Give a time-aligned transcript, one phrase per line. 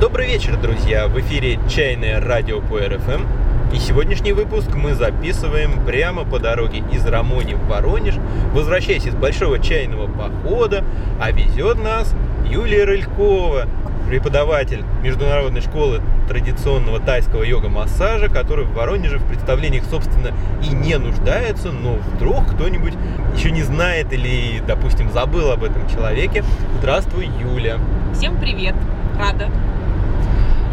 [0.00, 1.08] Добрый вечер, друзья!
[1.08, 3.26] В эфире «Чайное радио» по РФМ.
[3.74, 8.14] И сегодняшний выпуск мы записываем прямо по дороге из Рамони в Воронеж,
[8.54, 10.84] возвращаясь из большого чайного похода,
[11.20, 12.14] а везет нас
[12.46, 13.66] Юлия Рылькова,
[14.08, 20.30] преподаватель Международной школы традиционного тайского йога-массажа, который в Воронеже в представлениях, собственно,
[20.62, 22.94] и не нуждается, но вдруг кто-нибудь
[23.36, 26.44] еще не знает или, допустим, забыл об этом человеке.
[26.78, 27.78] Здравствуй, Юля.
[28.14, 28.76] Всем привет,
[29.18, 29.50] рада.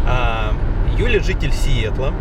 [0.06, 0.54] А,
[0.96, 2.12] Юля житель Сиэтла.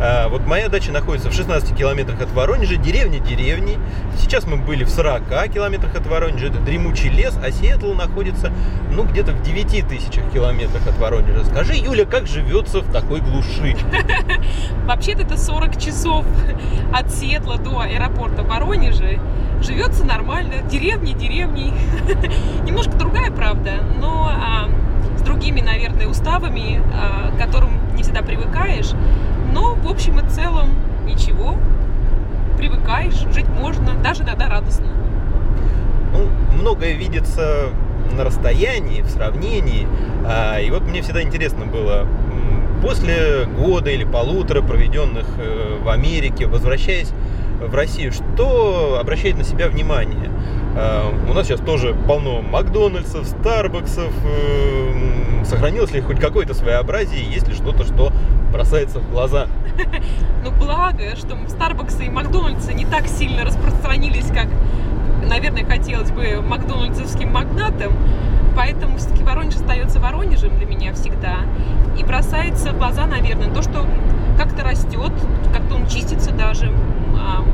[0.00, 3.78] А, вот моя дача находится в 16 километрах от Воронежа, деревня деревни.
[4.16, 8.52] Сейчас мы были в 40 километрах от Воронежа, это дремучий лес, а Сиэтл находится,
[8.92, 11.44] ну, где-то в 9 тысячах километрах от Воронежа.
[11.44, 13.76] Скажи, Юля, как живется в такой глуши?
[14.86, 16.24] Вообще-то это 40 часов
[16.94, 19.18] от Сиэтла до аэропорта Воронежа.
[19.60, 21.74] Живется нормально, деревни, деревни.
[22.64, 24.68] Немножко другая, правда, но а,
[25.28, 28.92] другими, наверное, уставами, а, к которым не всегда привыкаешь.
[29.52, 30.70] Но, в общем и целом,
[31.04, 31.56] ничего.
[32.56, 34.88] Привыкаешь, жить можно, даже иногда радостно.
[36.12, 37.68] Ну, многое видится
[38.16, 39.86] на расстоянии, в сравнении.
[40.26, 42.06] А, и вот мне всегда интересно было,
[42.82, 47.10] после года или полутора проведенных э, в Америке, возвращаясь
[47.60, 50.30] в Россию, что обращает на себя внимание?
[50.80, 54.12] А, у нас сейчас тоже полно Макдональдсов, Старбаксов.
[54.24, 58.12] Э, сохранилось ли хоть какое-то своеобразие, есть ли что-то, что
[58.52, 59.48] бросается в глаза?
[60.44, 64.46] Ну, благо, что Старбаксы и Макдональдсы не так сильно распространились, как,
[65.28, 67.92] наверное, хотелось бы макдональдсовским магнатам.
[68.54, 71.38] Поэтому все-таки Воронеж остается Воронежем для меня всегда.
[71.98, 73.84] И бросается в глаза, наверное, то, что
[74.36, 75.12] как-то растет,
[75.52, 76.72] как-то он чистится даже.
[77.18, 77.44] А,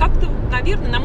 [0.00, 1.00] как-то, наверное, на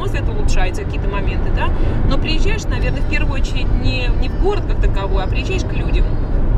[0.57, 1.69] улучшаются какие-то моменты, да.
[2.09, 5.73] Но приезжаешь, наверное, в первую очередь не, не в город как таковой, а приезжаешь к
[5.73, 6.05] людям.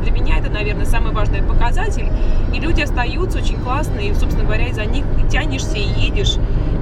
[0.02, 2.08] Для меня это, наверное, самый важный показатель.
[2.54, 6.36] И люди остаются очень классные, и, собственно говоря, из-за них и тянешься, и едешь,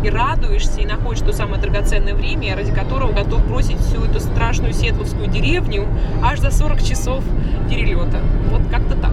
[0.05, 4.73] и радуешься, и находишь то самое драгоценное время, ради которого готов бросить всю эту страшную
[4.73, 5.87] сетловскую деревню
[6.23, 7.25] аж за 40 часов
[7.69, 8.21] перелета.
[8.51, 9.12] Вот как-то так.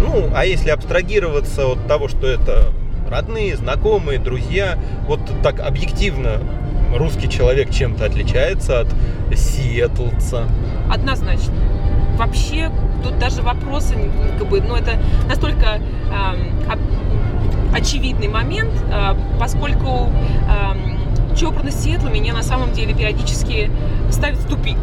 [0.00, 2.72] Ну, а если абстрагироваться от того, что это
[3.10, 6.40] родные, знакомые, друзья, вот так объективно
[6.96, 8.88] русский человек чем-то отличается от
[9.34, 10.48] сиэтлца?
[10.90, 11.54] Однозначно.
[12.16, 12.70] Вообще,
[13.04, 13.94] тут даже вопросы,
[14.38, 14.98] как бы, ну, это
[15.28, 20.10] настолько э, очевидный момент, э, поскольку
[20.48, 23.70] э, чопорность Сиэтла меня на самом деле периодически
[24.10, 24.76] ставит в тупик.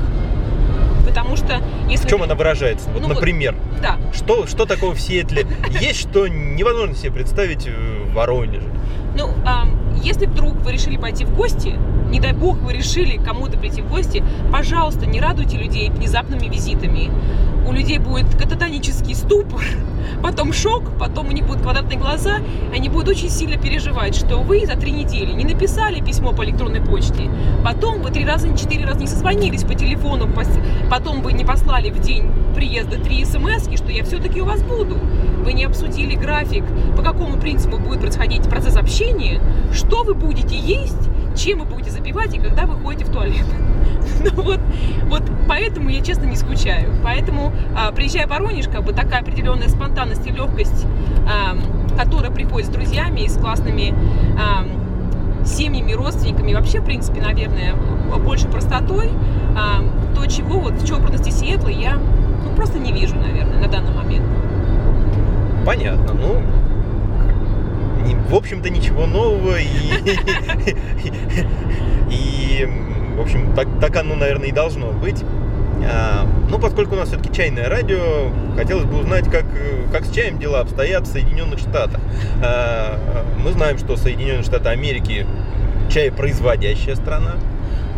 [1.06, 2.08] Потому что если...
[2.08, 2.90] В чем она выражается?
[2.92, 3.98] Вот, ну, например, да.
[4.14, 5.46] что, что такого в Сиэтле
[5.80, 8.70] есть, что невозможно себе представить в Воронеже?
[9.18, 11.76] Ну, э, если вдруг вы решили пойти в гости,
[12.16, 17.12] не дай бог вы решили кому-то прийти в гости, пожалуйста, не радуйте людей внезапными визитами.
[17.68, 19.62] У людей будет кататонический ступор,
[20.24, 22.38] потом шок, потом у них будут квадратные глаза,
[22.72, 26.46] и они будут очень сильно переживать, что вы за три недели не написали письмо по
[26.46, 27.30] электронной почте,
[27.66, 30.30] потом вы три раза, четыре раза не созвонились по телефону,
[30.90, 34.98] потом вы не послали в день приезда три смс, что я все-таки у вас буду.
[35.44, 36.64] Вы не обсудили график,
[36.96, 39.42] по какому принципу будет происходить процесс общения,
[39.74, 43.46] что вы будете есть, чем вы будете запивать и когда вы ходите в туалет.
[44.20, 44.60] Ну вот,
[45.06, 46.94] вот поэтому я, честно, не скучаю.
[47.04, 50.86] Поэтому, а, приезжая в Воронеж, как бы такая определенная спонтанность и легкость,
[51.98, 53.94] которая приходит с друзьями и с классными
[55.46, 57.76] семьями, родственниками, вообще, в принципе, наверное,
[58.24, 59.10] больше простотой,
[60.16, 61.98] то, чего вот в чопорности Сиэтла я
[62.44, 64.26] ну, просто не вижу, наверное, на данный момент.
[65.66, 66.14] Понятно.
[66.14, 66.42] Ну,
[68.30, 69.58] в общем-то, ничего нового.
[69.58, 69.68] И,
[72.10, 72.68] и
[73.16, 75.24] в общем, так, так оно, наверное, и должно быть.
[75.84, 79.46] А, ну, поскольку у нас все-таки чайное радио, хотелось бы узнать, как,
[79.92, 82.00] как с чаем дела обстоят в Соединенных Штатах.
[82.44, 83.00] А,
[83.38, 85.28] мы знаем, что Соединенные Штаты Америки
[85.90, 87.36] чаепроизводящая страна.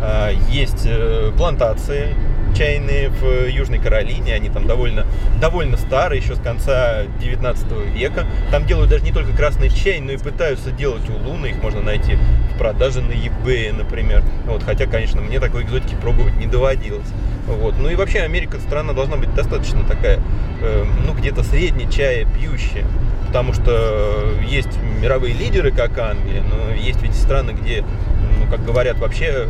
[0.00, 2.14] А, есть э, плантации
[2.56, 5.06] чайные в Южной Каролине, они там довольно,
[5.40, 8.26] довольно старые, еще с конца 19 века.
[8.50, 12.18] Там делают даже не только красный чай, но и пытаются делать улуны, их можно найти
[12.54, 14.22] в продаже на eBay, например.
[14.46, 17.08] Вот, хотя, конечно, мне такой экзотики пробовать не доводилось.
[17.46, 17.78] Вот.
[17.78, 20.20] Ну и вообще Америка страна должна быть достаточно такая,
[20.60, 22.84] э, ну где-то средне чая пьющая.
[23.26, 24.68] Потому что есть
[25.00, 29.48] мировые лидеры, как Англия, но есть ведь страны, где, ну, как говорят, вообще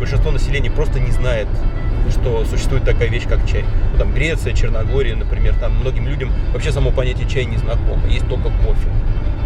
[0.00, 1.46] большинство населения просто не знает
[2.10, 3.64] что существует такая вещь, как чай.
[3.92, 8.28] Ну, там Греция, Черногория, например, там многим людям вообще само понятие чай не знакомо, есть
[8.28, 8.88] только кофе.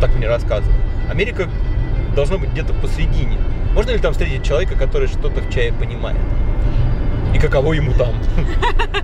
[0.01, 0.77] Так мне рассказывают.
[1.11, 1.49] Америка
[2.15, 3.39] должна быть где-то посредине.
[3.75, 6.19] Можно ли там встретить человека, который что-то в чае понимает?
[7.35, 8.15] И каково ему там?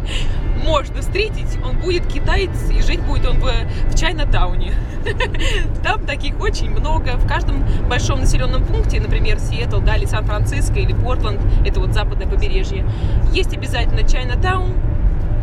[0.70, 4.72] можно встретить, он будет китаец, и жить будет он в, в Чайна-тауне.
[5.82, 7.16] Там таких очень много.
[7.16, 12.26] В каждом большом населенном пункте, например, Сиэтл, да, или Сан-Франциско, или Портленд, это вот западное
[12.26, 12.86] побережье,
[13.32, 14.74] есть обязательно Чайна-таун,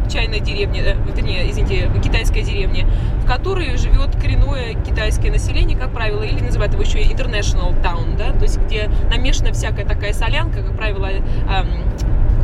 [0.09, 2.87] чайная деревня, э, вернее, извините, китайская деревня,
[3.21, 8.31] в которой живет коренное китайское население, как правило, или называют его еще international town, да,
[8.31, 11.96] то есть где намешана всякая такая солянка, как правило, эм,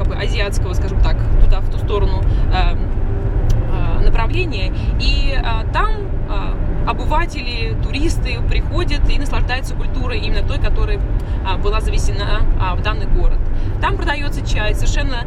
[0.04, 2.22] как бы азиатского, скажем так, туда, в ту сторону
[2.54, 4.74] э, э, направления.
[5.00, 5.92] И э, там
[6.86, 11.00] обыватели, туристы приходят и наслаждаются культурой именно той, которая
[11.64, 12.42] была завезена
[12.76, 13.38] в данный город.
[13.80, 15.26] Там продается чай, совершенно,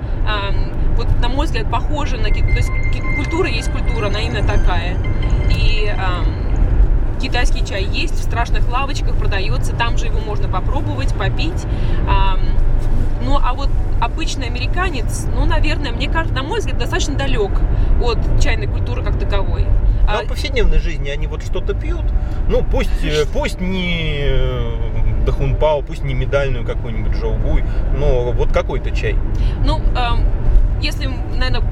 [0.96, 2.24] вот на мой взгляд, похоже на...
[2.24, 2.70] То есть
[3.16, 4.98] культура есть культура, она именно такая.
[5.48, 5.90] И
[7.22, 11.66] китайский чай есть в страшных лавочках, продается, там же его можно попробовать, попить.
[13.24, 13.70] Ну, а вот
[14.00, 17.52] обычный американец, ну, наверное, мне кажется, на мой взгляд, достаточно далек
[18.02, 19.66] от чайной культуры как таковой.
[20.08, 20.22] А...
[20.22, 22.04] в повседневной жизни они вот что-то пьют,
[22.48, 27.64] ну, пусть, э, пусть не э, Дахунпао, пусть не медальную какую-нибудь Жоугуй,
[27.96, 29.16] но вот какой-то чай.
[29.64, 30.24] Ну, эм,
[30.80, 31.68] если, наверное,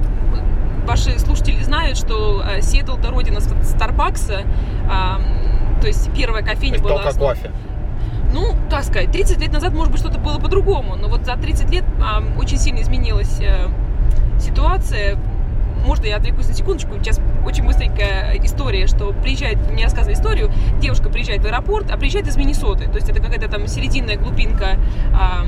[0.87, 7.03] ваши слушатели знают, что э, Сиэтл это родина Старбакса, э, то есть первая кофейня была...
[7.03, 7.51] Только кофе
[8.35, 11.71] ну, как сказать, 30 лет назад, может быть, что-то было по-другому, но вот за 30
[11.71, 13.71] лет а, очень сильно изменилась а,
[14.41, 15.17] ситуация.
[15.87, 16.95] Можно я отвлекусь на секундочку?
[16.99, 22.27] Сейчас очень быстренькая история, что приезжает, мне рассказывали историю, девушка приезжает в аэропорт, а приезжает
[22.27, 24.79] из Миннесоты, то есть это какая-то там серединная глубинка
[25.13, 25.47] а,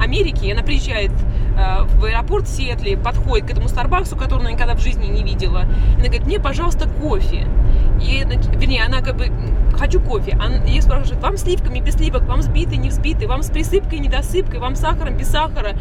[0.00, 1.12] Америки, и она приезжает
[1.58, 5.66] а, в аэропорт Сиэтле, подходит к этому Старбаксу, который она никогда в жизни не видела,
[5.96, 7.46] и она говорит, мне, пожалуйста, кофе.
[8.02, 8.24] И,
[8.56, 9.30] вернее, она как бы
[9.78, 10.36] хочу кофе.
[10.40, 14.60] Она, ее спрашивают, вам сливками, без сливок, вам сбитый, не взбитый, вам с присыпкой, недосыпкой,
[14.60, 15.74] вам сахаром, без сахара.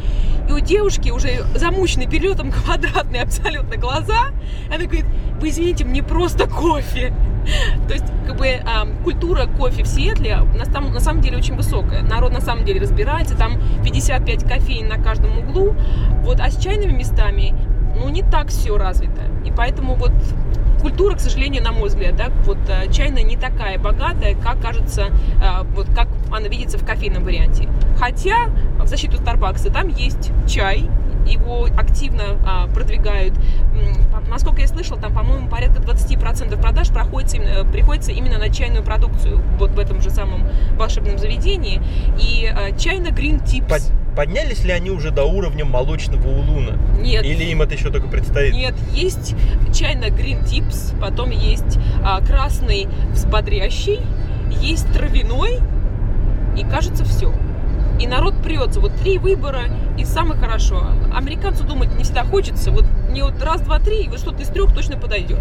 [0.49, 4.29] И у девушки уже замученные перелетом квадратные абсолютно глаза.
[4.69, 5.05] Она говорит,
[5.39, 7.13] вы извините, мне просто кофе.
[7.87, 8.61] То есть, как бы, э,
[9.03, 12.01] культура кофе в Сиэтле на, там, на самом деле очень высокая.
[12.01, 13.53] Народ на самом деле разбирается, там
[13.83, 15.75] 55 кофеин на каждом углу.
[16.23, 17.55] Вот, а с чайными местами,
[17.95, 19.21] ну, не так все развито.
[19.45, 20.11] И поэтому вот
[20.81, 25.07] культура, к сожалению, на мой взгляд, да, вот э, чайная не такая богатая, как кажется,
[25.41, 27.69] э, вот как она видится в кофейном варианте.
[27.97, 28.47] Хотя
[28.79, 30.89] в защиту Старбакса там есть чай,
[31.25, 33.35] его активно а, продвигают.
[34.27, 39.41] Насколько я слышала, там, по-моему, порядка 20% продаж проходится, именно, приходится именно на чайную продукцию
[39.59, 40.47] вот в этом же самом
[40.77, 41.81] волшебном заведении.
[42.19, 43.91] И а, чайно Green Tips.
[44.15, 46.77] Поднялись ли они уже до уровня молочного улуна?
[46.99, 47.23] Нет.
[47.23, 48.53] Или им это еще только предстоит?
[48.53, 49.35] Нет, есть
[49.73, 54.01] чайно Green Tips, потом есть а, красный взбодрящий,
[54.61, 55.59] есть травяной,
[56.57, 57.33] и кажется все.
[57.99, 58.79] И народ прется.
[58.79, 59.65] Вот три выбора
[59.97, 60.87] и самое хорошо.
[61.15, 62.71] Американцу думать не всегда хочется.
[62.71, 65.39] Вот не вот раз, два, три, и вот что-то из трех точно подойдет.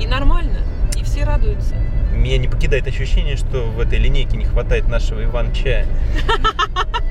[0.00, 0.58] И нормально.
[0.98, 1.76] И все радуются.
[2.12, 5.86] Меня не покидает ощущение, что в этой линейке не хватает нашего Иван-чая.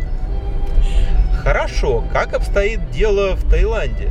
[1.43, 4.09] Хорошо, как обстоит дело в Таиланде?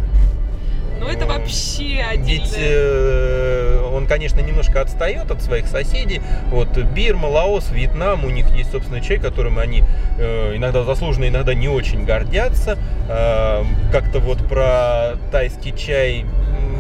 [0.99, 2.44] Ну это вообще отдельно.
[2.44, 6.21] Ведь э, он, конечно, немножко отстает от своих соседей.
[6.50, 9.82] Вот Бирма, Лаос, Вьетнам, у них есть собственный чай, которым они
[10.19, 12.77] э, иногда заслуженно, иногда не очень гордятся.
[13.09, 13.62] Э,
[13.93, 16.26] как-то вот про тайский чай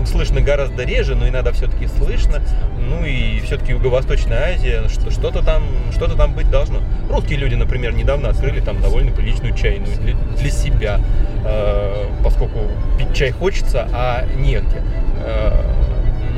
[0.06, 2.42] слышно гораздо реже, но иногда все-таки слышно.
[2.78, 6.80] Ну и все-таки Юго-Восточная Азия, что, что-то там, что-то там быть должно.
[7.08, 11.00] Русские люди, например, недавно открыли там довольно приличную чайную для, для себя,
[11.44, 12.60] э, поскольку
[12.98, 14.82] пить чай хочется, а негде.
[15.24, 15.62] Э,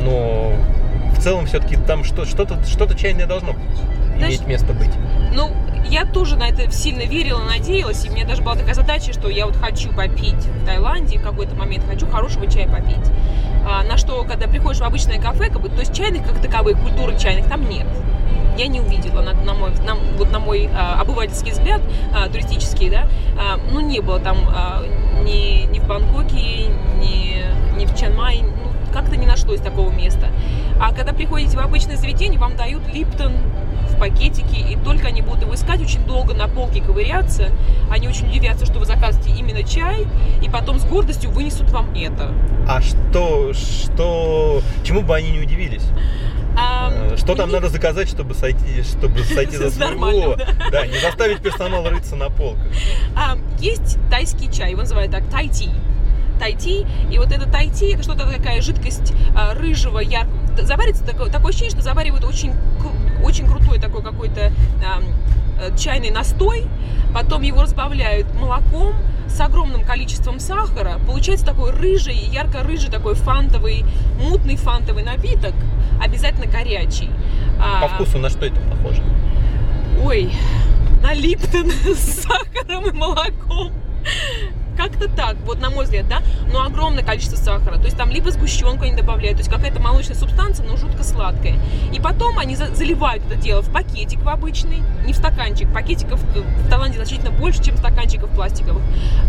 [0.02, 0.52] но
[1.12, 3.54] в целом все-таки там что, что-то, что-то чайное должно
[4.16, 4.92] Знаешь, иметь место быть.
[5.34, 5.50] Ну,
[5.84, 9.28] я тоже на это сильно верила, надеялась, и у меня даже была такая задача, что
[9.28, 13.10] я вот хочу попить в Таиланде в какой-то момент, хочу хорошего чая попить.
[13.66, 16.80] А, на что, когда приходишь в обычное кафе, как бы, то есть чайных как таковых,
[16.80, 17.86] культуры чайных там нет.
[18.56, 21.80] Я не увидела, на, на мой, на, вот на мой а, обывательский взгляд,
[22.14, 23.06] а, туристический, да,
[23.38, 24.82] а, ну не было там а,
[25.24, 26.68] ни, ни в Бангкоке,
[27.00, 27.44] ни,
[27.76, 30.28] ни в Чанмай, ну, как-то не нашлось такого места.
[30.80, 33.32] А когда приходите в обычное заведение, вам дают Липтон,
[34.02, 37.50] в пакетике, и только они будут его искать, очень долго на полке ковыряться,
[37.90, 40.06] они очень удивятся, что вы заказываете именно чай,
[40.42, 42.34] и потом с гордостью вынесут вам это.
[42.66, 45.84] А что, что, чему бы они не удивились?
[46.58, 47.54] А, что там не...
[47.54, 50.36] надо заказать, чтобы сойти, чтобы сойти за своего?
[50.70, 52.66] Да, не заставить персонал рыться на полках.
[53.16, 55.70] А, есть тайский чай, его называют так, тайти
[56.42, 56.84] тайти.
[57.10, 60.40] И вот это тайти, это что-то такая жидкость а, рыжего, яркого.
[60.62, 62.52] Заварится такое, такое ощущение, что заваривают очень,
[63.22, 64.52] очень крутой такой какой-то
[64.84, 66.66] а, чайный настой,
[67.14, 68.94] потом его разбавляют молоком,
[69.28, 73.84] с огромным количеством сахара, получается такой рыжий, ярко-рыжий, такой фантовый,
[74.20, 75.54] мутный фантовый напиток,
[76.02, 77.10] обязательно горячий.
[77.80, 79.02] По вкусу на что это похоже?
[80.04, 80.32] Ой,
[81.02, 83.72] на Липтон с сахаром и молоком.
[84.82, 86.22] Как-то так, вот на мой взгляд, да,
[86.52, 87.76] но огромное количество сахара.
[87.76, 91.56] То есть там либо сгущенку они добавляют, то есть какая-то молочная субстанция, но жутко сладкая.
[91.92, 95.72] И потом они заливают это дело в пакетик в обычный, не в стаканчик.
[95.72, 98.82] Пакетиков в Таиланде значительно больше, чем стаканчиков пластиковых.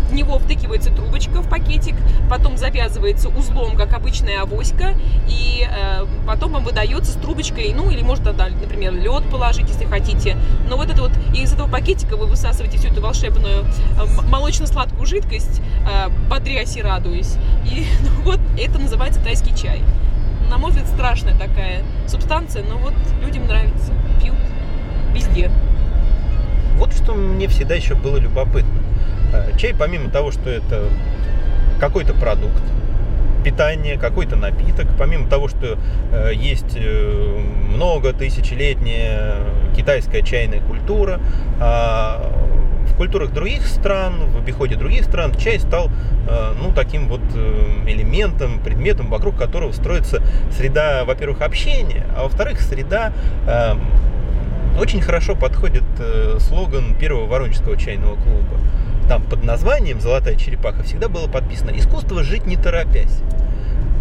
[0.08, 1.94] В него втыкивается трубочка в пакетик,
[2.28, 4.96] потом завязывается узлом, как обычная авоська,
[5.28, 9.84] и э, потом вам выдается с трубочкой, ну или можно, да, например, лед положить, если
[9.84, 10.36] хотите.
[10.68, 15.43] Но вот это вот, из этого пакетика вы высасываете всю эту волшебную э, молочно-сладкую жидкость,
[15.44, 17.36] жидкость, э, бодрясь и радуясь.
[17.64, 19.82] И ну, вот это называется тайский чай.
[20.50, 24.36] На мой взгляд, страшная такая субстанция, но вот людям нравится, пьют
[25.12, 25.50] везде.
[26.76, 28.80] Вот что мне всегда еще было любопытно.
[29.32, 30.88] Э, чай, помимо того, что это
[31.80, 32.62] какой-то продукт,
[33.44, 35.78] питание, какой-то напиток, помимо того, что
[36.12, 39.36] э, есть э, много тысячелетняя
[39.76, 41.20] китайская чайная культура,
[41.60, 42.53] э,
[42.94, 45.90] в культурах других стран, в обиходе других стран чай стал
[46.28, 50.22] э, ну, таким вот э, элементом, предметом, вокруг которого строится
[50.56, 53.12] среда, во-первых, общения, а во-вторых, среда
[53.48, 53.80] эм,
[54.78, 58.60] очень хорошо подходит э, слоган первого Воронежского чайного клуба.
[59.08, 63.20] Там под названием «Золотая черепаха» всегда было подписано «Искусство жить не торопясь».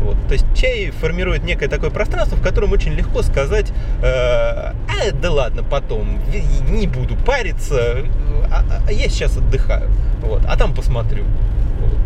[0.03, 0.17] Вот.
[0.27, 4.73] То есть чай формирует некое такое пространство, в котором очень легко сказать, э, а,
[5.13, 6.19] да ладно, потом,
[6.69, 7.99] не буду париться,
[8.51, 9.89] а, а, я сейчас отдыхаю,
[10.21, 11.23] вот, а там посмотрю.
[11.79, 11.97] Вот.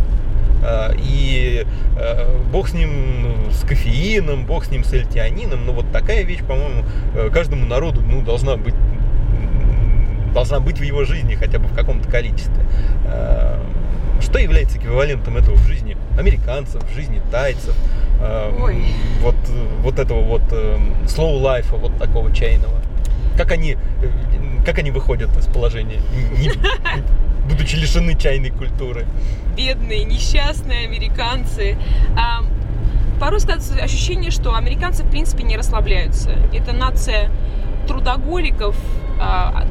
[0.63, 1.65] А, и
[1.97, 6.43] э, бог с ним с кофеином, бог с ним с эльтианином, но вот такая вещь,
[6.43, 6.83] по-моему,
[7.15, 8.75] э, каждому народу ну, должна быть
[10.33, 12.63] должна быть в его жизни хотя бы в каком-то количестве.
[13.05, 13.59] Э,
[14.21, 17.75] что является эквивалентом этого в жизни американцев, в жизни тайцев,
[18.19, 18.83] э, Ой.
[19.21, 19.35] вот,
[19.81, 22.81] вот этого вот э, slow life, вот такого чайного?
[23.37, 23.77] Как они,
[24.65, 26.01] как они выходят из положения,
[26.37, 26.51] не,
[27.47, 29.05] будучи лишены чайной культуры?
[29.55, 31.77] Бедные, несчастные американцы.
[32.17, 32.43] А,
[33.19, 36.31] порой складывается ощущение, что американцы в принципе не расслабляются.
[36.53, 37.29] Это нация
[37.87, 38.75] трудоголиков,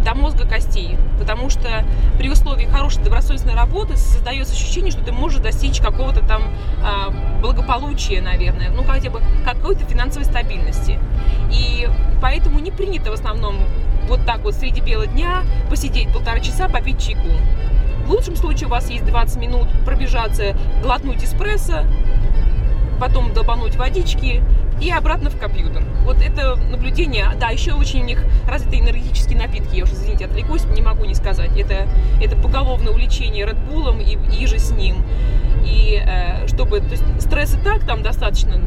[0.05, 1.85] до мозга костей, потому что
[2.19, 6.43] при условии хорошей добросовестной работы создается ощущение, что ты можешь достичь какого-то там
[6.83, 7.11] а,
[7.41, 10.99] благополучия, наверное, ну хотя бы какой-то финансовой стабильности.
[11.51, 11.89] И
[12.21, 13.57] поэтому не принято в основном
[14.09, 17.29] вот так вот среди бела дня посидеть полтора часа, попить чайку.
[18.05, 21.85] В лучшем случае у вас есть 20 минут пробежаться, глотнуть эспрессо,
[23.01, 24.43] потом долбануть водички
[24.81, 25.83] и обратно в компьютер.
[26.05, 30.65] Вот это наблюдение, да, еще очень у них развиты энергетические напитки, я уже, извините, отвлекусь,
[30.67, 31.57] не могу не сказать.
[31.57, 31.89] Это,
[32.21, 35.05] это поголовное увлечение Red Bull и, и же с ним.
[35.65, 38.61] И э, чтобы, то есть стресс и так там достаточно,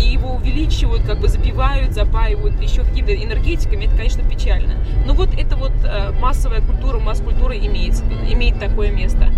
[0.00, 4.74] и его увеличивают, как бы запивают, запаивают еще какими-то энергетиками, это, конечно, печально.
[5.06, 9.32] Но вот это вот э, массовая культура, масс-культура имеет, имеет такое место.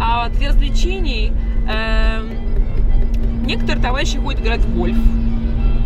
[0.00, 1.32] А для развлечений
[1.68, 2.20] э,
[3.44, 4.96] некоторые товарищи ходят играть в гольф.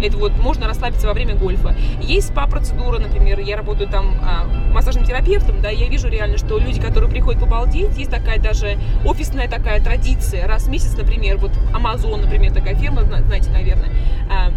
[0.02, 1.74] Это вот можно расслабиться во время гольфа.
[2.00, 6.80] Есть спа-процедура, например, я работаю там а, массажным терапевтом, да, я вижу реально, что люди,
[6.80, 10.46] которые приходят побалдеть, есть такая даже офисная такая традиция.
[10.46, 13.90] Раз в месяц, например, вот Amazon, например, такая фирма, знаете, наверное,
[14.30, 14.52] а,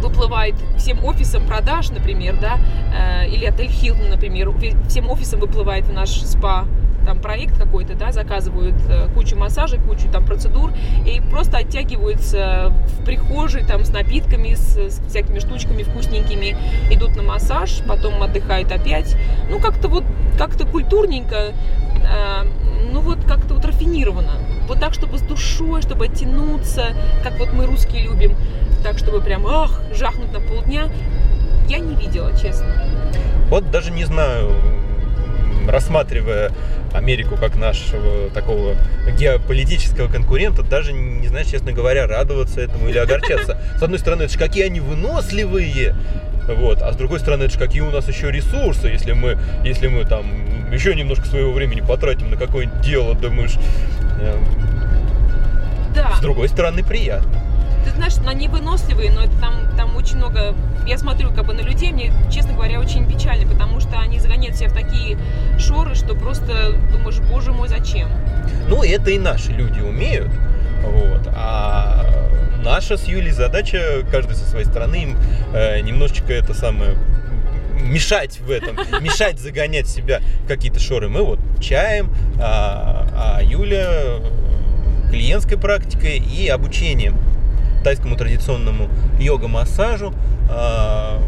[0.00, 2.58] выплывает всем офисам продаж, например, да,
[2.94, 4.52] э, или отель Хилтон, например,
[4.88, 6.66] всем офисам выплывает в наш спа
[7.06, 10.72] там проект какой-то, да, заказывают э, кучу массажей, кучу там процедур
[11.06, 16.56] и просто оттягиваются в прихожей там с напитками, с, с всякими штучками вкусненькими,
[16.90, 19.16] идут на массаж, потом отдыхают опять.
[19.48, 20.04] Ну, как-то вот,
[20.36, 22.46] как-то культурненько, э,
[22.92, 24.32] ну вот как-то вот рафинированно.
[24.66, 26.88] Вот так, чтобы с душой, чтобы оттянуться,
[27.22, 28.34] как вот мы русские любим,
[28.82, 30.88] так, чтобы прям, ах, жахнуть на полдня,
[31.68, 32.66] я не видела, честно.
[33.48, 34.52] Вот даже не знаю,
[35.68, 36.52] рассматривая
[36.92, 38.74] Америку как нашего такого
[39.18, 43.58] геополитического конкурента, даже не знаю, честно говоря, радоваться этому или огорчаться.
[43.78, 45.94] С одной стороны, это же какие они выносливые,
[46.48, 46.82] вот.
[46.82, 50.04] А с другой стороны, это же какие у нас еще ресурсы, если мы, если мы
[50.04, 50.26] там
[50.72, 53.54] еще немножко своего времени потратим на какое-нибудь дело, думаешь,
[54.20, 54.38] э,
[55.94, 56.14] да.
[56.16, 57.45] с другой стороны, приятно
[57.86, 60.54] ты знаешь, они выносливые, но это там, там очень много...
[60.86, 64.56] Я смотрю как бы на людей, мне, честно говоря, очень печально, потому что они загоняют
[64.56, 65.16] себя в такие
[65.58, 68.08] шоры, что просто думаешь, боже мой, зачем?
[68.68, 70.30] Ну, это и наши люди умеют,
[70.82, 72.04] вот, а
[72.64, 75.16] наша с Юлей задача, каждый со своей стороны, им
[75.54, 76.96] э, немножечко это самое
[77.80, 81.08] мешать в этом, мешать загонять себя в какие-то шоры.
[81.08, 84.18] Мы вот чаем, а, а Юля
[85.10, 87.16] клиентской практикой и обучением
[87.86, 88.88] тайскому традиционному
[89.20, 90.12] йога-массажу,
[90.50, 91.22] а,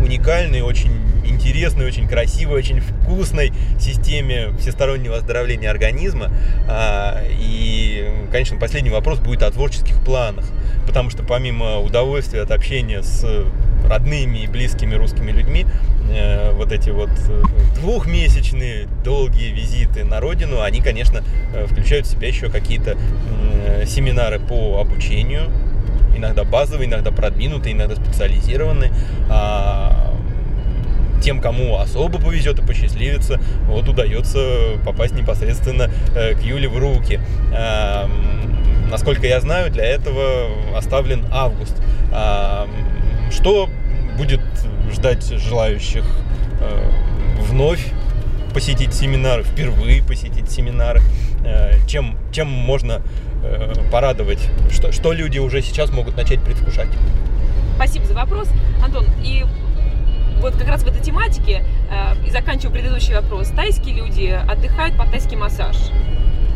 [0.00, 0.92] уникальный, очень
[1.24, 6.28] интересной, очень красивой, очень вкусной системе всестороннего оздоровления организма.
[6.68, 10.44] А, и, конечно, последний вопрос будет о творческих планах,
[10.86, 13.26] потому что помимо удовольствия от общения с
[13.88, 15.66] родными и близкими русскими людьми,
[16.12, 17.42] э, вот эти вот э,
[17.80, 22.96] двухмесячные долгие визиты на родину, они, конечно, э, включают в себя еще какие-то
[23.86, 25.50] семинары по обучению,
[26.20, 28.92] иногда базовые, иногда продвинутые, иногда специализированные.
[29.28, 30.14] А
[31.22, 37.20] тем, кому особо повезет и посчастливится, вот удается попасть непосредственно к Юле в руки.
[38.90, 41.76] Насколько я знаю, для этого оставлен август.
[43.30, 43.68] Что
[44.16, 44.40] будет
[44.92, 46.04] ждать желающих
[46.60, 46.90] э,
[47.38, 47.84] вновь
[48.52, 51.00] посетить семинары, впервые посетить семинары,
[51.44, 53.00] э, чем, чем можно э,
[53.90, 56.88] порадовать, что, что люди уже сейчас могут начать предвкушать.
[57.76, 58.48] Спасибо за вопрос,
[58.84, 59.06] Антон.
[59.22, 59.44] И
[60.40, 61.64] вот как раз в этой тематике,
[62.26, 65.76] и заканчиваю предыдущий вопрос, тайские люди отдыхают под тайский массаж.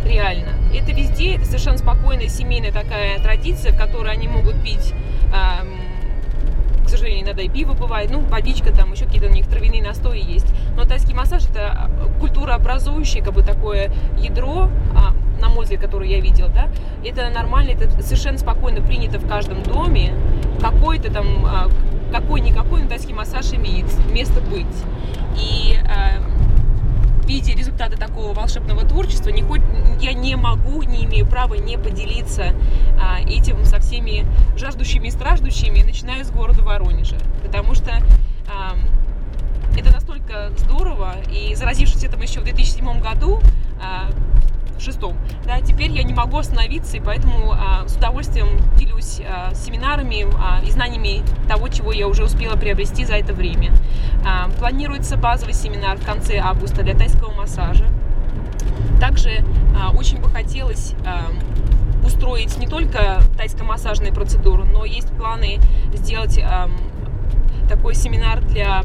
[0.06, 0.50] Реально.
[0.74, 4.92] Это везде, это совершенно спокойная семейная такая традиция, в которой они могут пить
[5.32, 5.80] эм,
[6.84, 10.20] к сожалению, иногда и пиво бывает, ну, водичка, там еще какие-то у них травяные настои
[10.20, 10.46] есть.
[10.76, 15.14] Но тайский массаж это культурообразующее, как бы такое ядро, а,
[15.44, 16.68] на мой взгляд, которое я видел, да,
[17.04, 20.14] это нормально, это совершенно спокойно принято в каждом доме.
[20.60, 21.70] Какой-то там, а,
[22.10, 24.66] какой-никакой, но тайский массаж имеет место быть.
[25.36, 26.22] И а,
[27.26, 29.60] виде результата такого волшебного творчества не хоть,
[30.00, 32.54] я не могу, не имею права не поделиться
[32.98, 37.16] а, этим со всеми жаждущими и страждущими, начиная с города Воронежа.
[37.42, 38.02] Потому что
[38.48, 38.76] а,
[39.76, 43.40] это настолько здорово, и заразившись этим еще в 2007 году,
[43.82, 44.10] а,
[44.78, 45.16] шестом.
[45.46, 50.62] Да, теперь я не могу остановиться, и поэтому а, с удовольствием делюсь а, семинарами а,
[50.64, 53.72] и знаниями того, чего я уже успела приобрести за это время.
[54.26, 57.86] А, планируется базовый семинар в конце августа для тайского массажа.
[59.00, 59.44] Также
[59.76, 61.30] а, очень бы хотелось а,
[62.04, 65.58] устроить не только тайско-массажные процедуры, но есть планы
[65.94, 66.70] сделать а,
[67.68, 68.84] такой семинар для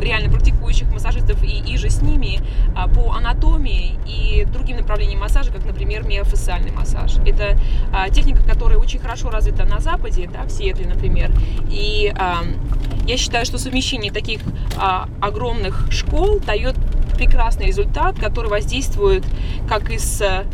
[0.00, 2.40] реально практикующих массажистов и, и же с ними
[2.76, 7.16] а, по анатомии и другим направлениям массажа, как, например, миофасциальный массаж.
[7.26, 7.58] Это
[7.92, 11.30] а, техника, которая очень хорошо развита на Западе, да, в Сиэтле, например.
[11.70, 12.12] И
[13.08, 14.42] я считаю, что совмещение таких
[14.76, 16.76] а, огромных школ дает
[17.18, 19.24] прекрасный результат, который воздействует
[19.68, 20.44] как и с э,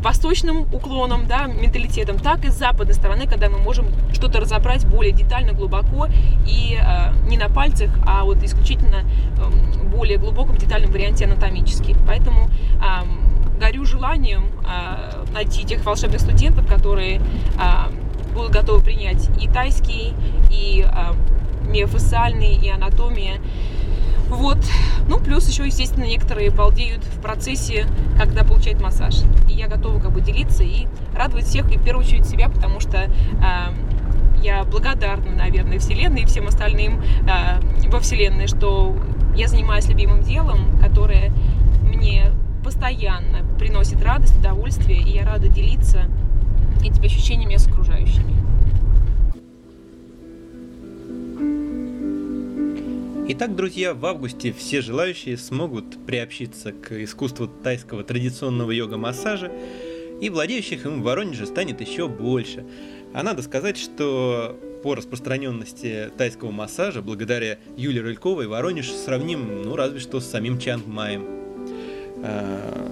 [0.00, 5.12] восточным уклоном, да, менталитетом, так и с западной стороны, когда мы можем что-то разобрать более
[5.12, 6.08] детально, глубоко
[6.46, 9.04] и э, не на пальцах, а вот исключительно
[9.38, 11.96] э, более глубоком, детальном варианте анатомически.
[12.06, 12.50] Поэтому
[13.60, 17.20] горю желанием э, найти тех волшебных студентов, которые
[18.34, 20.14] будут готовы принять и тайский,
[20.50, 20.84] и
[21.68, 23.40] миофасциальный, и анатомия.
[24.28, 24.58] Вот.
[25.08, 27.86] Ну, плюс еще, естественно, некоторые балдеют в процессе,
[28.18, 29.22] когда получают массаж.
[29.48, 32.80] И я готова как бы делиться и радовать всех, и в первую очередь себя, потому
[32.80, 33.10] что э,
[34.42, 38.94] я благодарна, наверное, Вселенной и всем остальным э, во Вселенной, что
[39.34, 41.32] я занимаюсь любимым делом, которое
[41.82, 46.04] мне постоянно приносит радость, удовольствие, и я рада делиться
[46.84, 48.37] этими ощущениями с окружающими.
[53.30, 59.52] Итак, друзья, в августе все желающие смогут приобщиться к искусству тайского традиционного йога-массажа,
[60.18, 62.64] и владеющих им в Воронеже станет еще больше.
[63.12, 70.00] А надо сказать, что по распространенности тайского массажа, благодаря Юлии Рыльковой, Воронеж сравним, ну, разве
[70.00, 71.26] что с самим Чанг Маем.
[72.22, 72.90] А,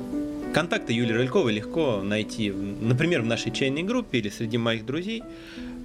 [0.53, 5.22] контакты Юлии Рыльковой легко найти, например, в нашей чайной группе или среди моих друзей.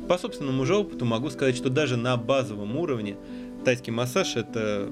[0.09, 3.15] По собственному же опыту могу сказать, что даже на базовом уровне
[3.63, 4.89] тайский массаж это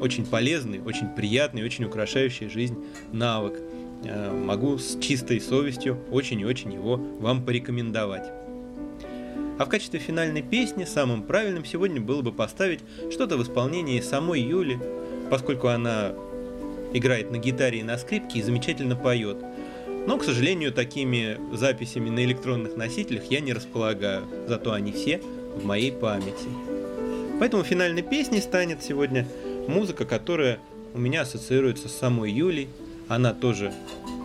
[0.00, 2.76] очень полезный, очень приятный, очень украшающий жизнь
[3.12, 3.60] навык.
[4.04, 8.30] Э, могу с чистой совестью очень и очень его вам порекомендовать.
[9.58, 12.80] А в качестве финальной песни самым правильным сегодня было бы поставить
[13.10, 14.78] что-то в исполнении самой Юли,
[15.30, 16.12] поскольку она
[16.92, 19.38] играет на гитаре и на скрипке и замечательно поет.
[20.06, 25.20] Но, к сожалению, такими записями на электронных носителях я не располагаю, зато они все
[25.56, 26.67] в моей памяти.
[27.38, 29.26] Поэтому финальной песней станет сегодня
[29.68, 30.58] музыка, которая
[30.94, 32.68] у меня ассоциируется с самой Юлей.
[33.08, 33.72] Она тоже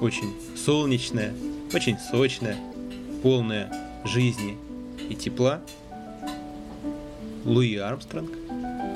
[0.01, 1.33] очень солнечная,
[1.73, 2.57] очень сочная,
[3.21, 3.71] полная
[4.03, 4.57] жизни
[5.09, 5.61] и тепла.
[7.45, 8.31] Луи Армстронг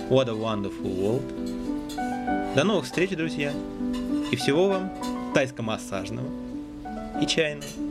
[0.10, 2.56] What a Wonderful World.
[2.56, 3.54] До новых встреч, друзья.
[4.32, 4.92] И всего вам
[5.34, 6.28] тайско-массажного
[7.22, 7.87] и чайного.